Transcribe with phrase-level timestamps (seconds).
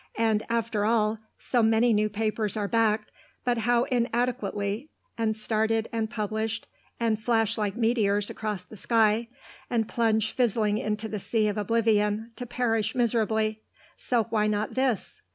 [0.17, 3.11] And, after all, so many new papers are backed,
[3.43, 6.65] but how inadequately, and started, and published,
[6.99, 9.27] and flash like meteors across the sky,
[9.69, 13.61] and plunge fizzling into the sea of oblivion to perish miserably
[13.95, 15.21] so why not this?